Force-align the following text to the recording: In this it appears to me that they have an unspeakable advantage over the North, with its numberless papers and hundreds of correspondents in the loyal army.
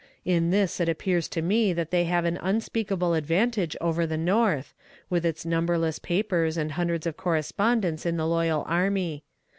In 0.25 0.49
this 0.49 0.79
it 0.79 0.89
appears 0.89 1.27
to 1.29 1.43
me 1.43 1.73
that 1.73 1.91
they 1.91 2.05
have 2.05 2.25
an 2.25 2.37
unspeakable 2.41 3.13
advantage 3.13 3.77
over 3.79 4.07
the 4.07 4.17
North, 4.17 4.73
with 5.11 5.23
its 5.27 5.45
numberless 5.45 5.99
papers 5.99 6.57
and 6.57 6.71
hundreds 6.71 7.05
of 7.05 7.17
correspondents 7.17 8.03
in 8.03 8.17
the 8.17 8.25
loyal 8.25 8.63
army. 8.67 9.25